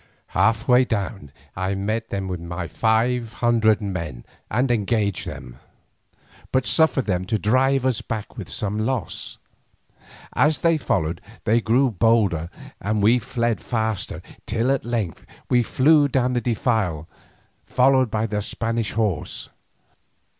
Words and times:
Half 0.33 0.67
way 0.67 0.83
down 0.83 1.25
it 1.31 1.41
I 1.55 1.75
met 1.75 2.09
them 2.09 2.27
with 2.27 2.39
my 2.39 2.67
five 2.67 3.33
hundred 3.33 3.81
men 3.81 4.25
and 4.49 4.71
engaged 4.71 5.27
them, 5.27 5.59
but 6.51 6.65
suffered 6.65 7.05
them 7.05 7.23
to 7.25 7.37
drive 7.37 7.85
us 7.85 8.01
back 8.01 8.35
with 8.35 8.49
some 8.49 8.79
loss. 8.79 9.37
As 10.33 10.57
they 10.65 10.77
followed 10.79 11.21
they 11.43 11.61
grew 11.61 11.91
bolder 11.91 12.49
and 12.81 13.03
we 13.03 13.19
fled 13.19 13.61
faster, 13.61 14.23
till 14.47 14.71
at 14.71 14.83
length 14.85 15.27
we 15.51 15.61
flew 15.61 16.07
down 16.07 16.33
the 16.33 16.41
defile 16.41 17.07
followed 17.67 18.09
by 18.09 18.25
the 18.25 18.41
Spanish 18.41 18.93
horse. 18.93 19.51